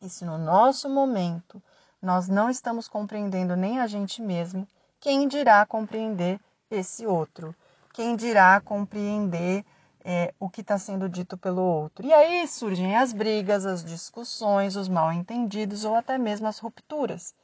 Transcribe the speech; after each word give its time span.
E 0.00 0.08
se 0.08 0.24
no 0.24 0.36
nosso 0.36 0.88
momento 0.88 1.62
nós 2.00 2.28
não 2.28 2.50
estamos 2.50 2.88
compreendendo 2.88 3.54
nem 3.54 3.78
a 3.80 3.86
gente 3.86 4.20
mesmo, 4.20 4.66
quem 4.98 5.28
dirá 5.28 5.64
compreender 5.64 6.40
esse 6.70 7.06
outro? 7.06 7.54
Quem 7.92 8.16
dirá 8.16 8.60
compreender 8.60 9.64
é, 10.04 10.34
o 10.38 10.50
que 10.50 10.60
está 10.60 10.78
sendo 10.78 11.08
dito 11.08 11.36
pelo 11.36 11.62
outro. 11.62 12.06
E 12.06 12.12
aí 12.12 12.46
surgem 12.48 12.96
as 12.96 13.12
brigas, 13.12 13.66
as 13.66 13.84
discussões, 13.84 14.76
os 14.76 14.88
mal 14.88 15.12
entendidos 15.12 15.84
ou 15.84 15.94
até 15.94 16.18
mesmo 16.18 16.46
as 16.46 16.58
rupturas. 16.58 17.34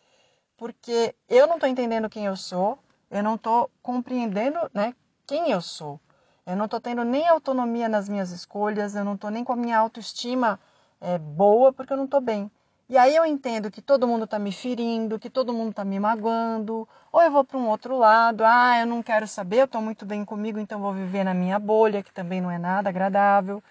Porque 0.57 1.15
eu 1.29 1.47
não 1.47 1.55
estou 1.55 1.69
entendendo 1.69 2.11
quem 2.11 2.27
eu 2.27 2.37
sou, 2.37 2.79
eu 3.11 3.23
não 3.23 3.37
estou 3.37 3.71
compreendendo 3.83 4.59
né, 4.75 4.95
quem 5.27 5.51
eu 5.51 5.61
sou. 5.61 6.01
Eu 6.45 6.57
não 6.57 6.65
estou 6.65 6.81
tendo 6.81 7.05
nem 7.05 7.29
autonomia 7.29 7.89
nas 7.89 8.09
minhas 8.09 8.31
escolhas, 8.31 8.95
eu 8.95 9.05
não 9.05 9.15
estou 9.15 9.31
nem 9.31 9.45
com 9.45 9.53
a 9.53 9.57
minha 9.57 9.79
autoestima 9.79 10.59
é, 11.01 11.19
boa 11.19 11.73
porque 11.73 11.93
eu 11.93 11.97
não 11.97 12.07
estou 12.07 12.21
bem. 12.21 12.51
E 12.91 12.97
aí 12.97 13.15
eu 13.15 13.27
entendo 13.27 13.71
que 13.71 13.83
todo 13.83 14.09
mundo 14.09 14.25
está 14.25 14.39
me 14.39 14.51
ferindo, 14.51 15.19
que 15.19 15.29
todo 15.29 15.53
mundo 15.53 15.71
está 15.71 15.85
me 15.85 16.01
magoando, 16.01 16.89
ou 17.13 17.23
eu 17.23 17.31
vou 17.31 17.45
para 17.45 17.59
um 17.59 17.69
outro 17.69 17.99
lado, 17.99 18.43
ah, 18.47 18.81
eu 18.81 18.87
não 18.87 19.03
quero 19.03 19.29
saber, 19.29 19.61
eu 19.61 19.65
estou 19.67 19.83
muito 19.83 20.07
bem 20.07 20.25
comigo, 20.25 20.59
então 20.59 20.81
vou 20.81 20.95
viver 20.95 21.23
na 21.23 21.35
minha 21.35 21.59
bolha, 21.59 22.03
que 22.03 22.11
também 22.11 22.41
não 22.41 22.51
é 22.51 22.57
nada 22.57 22.89
agradável. 22.89 23.63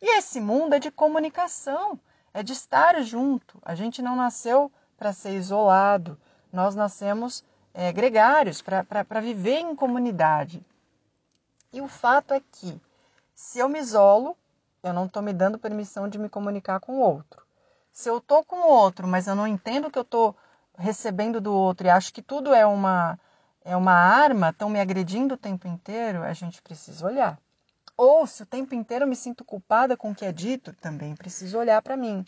E 0.00 0.16
esse 0.16 0.40
mundo 0.40 0.74
é 0.74 0.78
de 0.78 0.90
comunicação, 0.90 2.00
é 2.32 2.42
de 2.42 2.54
estar 2.54 2.98
junto. 3.02 3.58
A 3.62 3.74
gente 3.74 4.00
não 4.00 4.16
nasceu 4.16 4.72
para 4.96 5.12
ser 5.12 5.34
isolado, 5.34 6.18
nós 6.50 6.74
nascemos 6.74 7.44
é, 7.74 7.92
gregários, 7.92 8.62
para 8.62 9.20
viver 9.20 9.58
em 9.58 9.76
comunidade. 9.76 10.64
E 11.74 11.82
o 11.82 11.88
fato 11.88 12.32
é 12.32 12.40
que, 12.40 12.80
se 13.34 13.58
eu 13.58 13.68
me 13.68 13.78
isolo, 13.78 14.34
eu 14.82 14.94
não 14.94 15.04
estou 15.04 15.22
me 15.22 15.34
dando 15.34 15.58
permissão 15.58 16.08
de 16.08 16.18
me 16.18 16.30
comunicar 16.30 16.80
com 16.80 16.92
o 16.92 17.00
outro. 17.00 17.42
Se 17.92 18.08
eu 18.08 18.20
tô 18.20 18.42
com 18.42 18.56
o 18.56 18.68
outro, 18.68 19.06
mas 19.06 19.26
eu 19.26 19.34
não 19.34 19.46
entendo 19.46 19.88
o 19.88 19.90
que 19.90 19.98
eu 19.98 20.04
tô 20.04 20.34
recebendo 20.78 21.40
do 21.40 21.52
outro 21.52 21.86
e 21.86 21.90
acho 21.90 22.12
que 22.12 22.22
tudo 22.22 22.54
é 22.54 22.64
uma 22.66 23.18
é 23.64 23.76
uma 23.76 23.92
arma, 23.92 24.48
estão 24.48 24.68
me 24.68 24.80
agredindo 24.80 25.34
o 25.34 25.38
tempo 25.38 25.68
inteiro, 25.68 26.22
a 26.22 26.32
gente 26.32 26.60
precisa 26.62 27.06
olhar. 27.06 27.38
Ou 27.96 28.26
se 28.26 28.42
o 28.42 28.46
tempo 28.46 28.74
inteiro 28.74 29.04
eu 29.04 29.08
me 29.08 29.14
sinto 29.14 29.44
culpada 29.44 29.96
com 29.96 30.10
o 30.10 30.14
que 30.14 30.24
é 30.24 30.32
dito, 30.32 30.72
também 30.72 31.14
preciso 31.14 31.58
olhar 31.58 31.80
para 31.80 31.96
mim. 31.96 32.24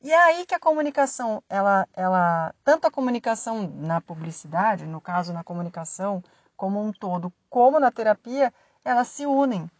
E 0.00 0.10
é 0.10 0.16
aí 0.16 0.46
que 0.46 0.54
a 0.54 0.60
comunicação, 0.60 1.42
ela, 1.48 1.86
ela, 1.92 2.54
tanto 2.64 2.86
a 2.86 2.90
comunicação 2.90 3.68
na 3.68 4.00
publicidade, 4.00 4.86
no 4.86 5.00
caso 5.00 5.32
na 5.32 5.44
comunicação 5.44 6.22
como 6.56 6.82
um 6.82 6.92
todo, 6.92 7.32
como 7.50 7.78
na 7.78 7.90
terapia, 7.90 8.52
elas 8.84 9.08
se 9.08 9.26
unem, 9.26 9.70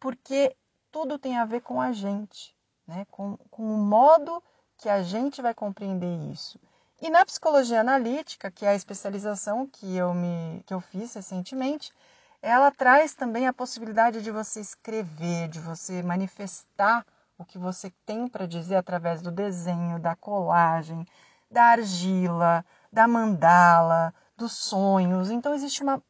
porque 0.00 0.56
tudo 0.90 1.18
tem 1.18 1.38
a 1.38 1.44
ver 1.44 1.60
com 1.60 1.80
a 1.80 1.92
gente, 1.92 2.56
né? 2.86 3.06
com, 3.10 3.36
com 3.50 3.62
o 3.62 3.78
modo 3.78 4.42
que 4.80 4.88
a 4.88 5.02
gente 5.02 5.42
vai 5.42 5.52
compreender 5.52 6.32
isso. 6.32 6.58
E 7.02 7.10
na 7.10 7.24
psicologia 7.24 7.80
analítica, 7.80 8.50
que 8.50 8.64
é 8.64 8.70
a 8.70 8.74
especialização 8.74 9.66
que 9.66 9.94
eu 9.94 10.14
me 10.14 10.62
que 10.66 10.72
eu 10.72 10.80
fiz 10.80 11.14
recentemente, 11.14 11.92
ela 12.40 12.70
traz 12.70 13.14
também 13.14 13.46
a 13.46 13.52
possibilidade 13.52 14.22
de 14.22 14.30
você 14.30 14.60
escrever, 14.60 15.48
de 15.48 15.60
você 15.60 16.02
manifestar 16.02 17.04
o 17.38 17.44
que 17.44 17.58
você 17.58 17.92
tem 18.06 18.26
para 18.26 18.46
dizer 18.46 18.76
através 18.76 19.20
do 19.20 19.30
desenho, 19.30 19.98
da 19.98 20.16
colagem, 20.16 21.06
da 21.50 21.64
argila, 21.64 22.64
da 22.90 23.06
mandala, 23.06 24.14
dos 24.36 24.52
sonhos. 24.52 25.30
Então 25.30 25.54
existe 25.54 25.82
uma 25.82 26.02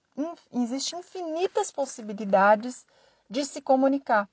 existe 0.53 0.95
infinitas 0.95 1.73
possibilidades 1.73 2.87
de 3.29 3.45
se 3.45 3.61
comunicar. 3.61 4.29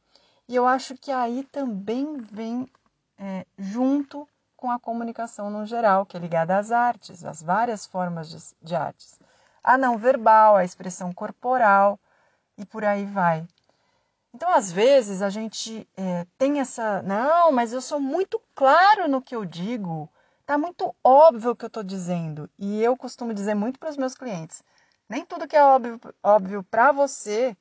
E 0.48 0.56
eu 0.56 0.68
acho 0.68 0.96
que 0.96 1.12
aí 1.12 1.44
também 1.52 2.18
vem 2.18 2.70
é, 3.18 3.46
junto 3.58 4.28
com 4.56 4.72
a 4.72 4.80
comunicação 4.80 5.50
no 5.50 5.66
geral, 5.66 6.06
que 6.06 6.18
é 6.18 6.20
ligada 6.20 6.58
às 6.58 6.72
artes, 6.72 7.24
às 7.24 7.42
várias 7.42 7.86
formas 7.86 8.30
de, 8.30 8.38
de 8.62 8.76
artes. 8.76 9.20
A 9.64 9.78
não 9.78 9.98
verbal, 9.98 10.56
a 10.56 10.66
expressão 10.66 11.14
corporal 11.14 12.00
e 12.58 12.66
por 12.66 12.84
aí 12.84 13.06
vai. 13.06 13.48
Então, 14.34 14.52
às 14.54 14.72
vezes, 14.72 15.22
a 15.22 15.30
gente 15.30 15.88
é, 15.96 16.26
tem 16.38 16.60
essa. 16.60 17.02
Não, 17.04 17.52
mas 17.52 17.74
eu 17.74 17.82
sou 17.82 18.00
muito 18.00 18.42
claro 18.56 19.08
no 19.08 19.22
que 19.22 19.36
eu 19.36 19.46
digo. 19.46 20.10
Tá 20.46 20.58
muito 20.58 20.96
óbvio 21.04 21.52
o 21.52 21.56
que 21.56 21.66
eu 21.66 21.68
estou 21.68 21.84
dizendo. 21.84 22.50
E 22.58 22.82
eu 22.82 22.96
costumo 22.96 23.34
dizer 23.34 23.56
muito 23.56 23.80
para 23.80 23.90
os 23.90 23.98
meus 23.98 24.16
clientes: 24.16 24.64
nem 25.10 25.26
tudo 25.26 25.48
que 25.48 25.56
é 25.56 25.64
óbvio, 25.64 26.00
óbvio 26.24 26.64
para 26.64 26.92
você 26.92 27.56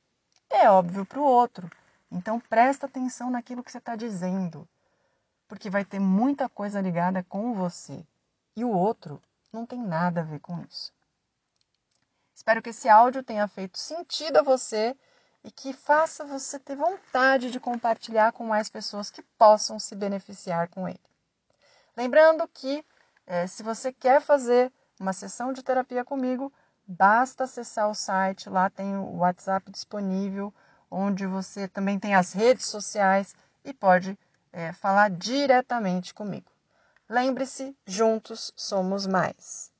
é 0.49 0.69
óbvio 0.69 1.05
para 1.05 1.19
o 1.19 1.23
outro. 1.23 1.69
Então, 2.11 2.39
presta 2.39 2.85
atenção 2.85 3.29
naquilo 3.29 3.63
que 3.63 3.71
você 3.71 3.79
está 3.79 3.95
dizendo 3.95 4.67
porque 5.47 5.69
vai 5.69 5.85
ter 5.85 5.99
muita 5.99 6.49
coisa 6.49 6.81
ligada 6.81 7.23
com 7.23 7.53
você 7.53 8.05
e 8.55 8.63
o 8.63 8.71
outro 8.71 9.21
não 9.51 9.65
tem 9.65 9.81
nada 9.81 10.21
a 10.21 10.23
ver 10.23 10.39
com 10.39 10.61
isso. 10.61 10.91
Espero 12.33 12.61
que 12.61 12.69
esse 12.69 12.87
áudio 12.87 13.23
tenha 13.23 13.47
feito 13.47 13.77
sentido 13.77 14.37
a 14.37 14.43
você 14.43 14.95
e 15.43 15.51
que 15.51 15.73
faça 15.73 16.25
você 16.25 16.59
ter 16.59 16.75
vontade 16.75 17.49
de 17.49 17.59
compartilhar 17.59 18.31
com 18.31 18.45
mais 18.45 18.69
pessoas 18.69 19.09
que 19.09 19.21
possam 19.37 19.79
se 19.79 19.95
beneficiar 19.95 20.67
com 20.67 20.87
ele. 20.87 20.99
Lembrando 21.95 22.47
que 22.47 22.85
é, 23.25 23.47
se 23.47 23.63
você 23.63 23.91
quer 23.91 24.21
fazer 24.21 24.71
uma 24.99 25.13
sessão 25.13 25.51
de 25.53 25.63
terapia 25.63 26.03
comigo, 26.03 26.51
basta 26.85 27.43
acessar 27.43 27.89
o 27.89 27.95
site, 27.95 28.49
lá 28.49 28.69
tem 28.69 28.95
o 28.95 29.17
WhatsApp 29.17 29.71
disponível, 29.71 30.53
onde 30.89 31.25
você 31.25 31.67
também 31.67 31.99
tem 31.99 32.15
as 32.15 32.33
redes 32.33 32.65
sociais 32.65 33.35
e 33.63 33.73
pode 33.73 34.17
é, 34.57 34.73
falar 34.73 35.11
diretamente 35.11 36.15
comigo. 36.15 36.51
Lembre-se, 37.07 37.77
juntos 37.85 38.51
somos 38.55 39.05
mais. 39.05 39.71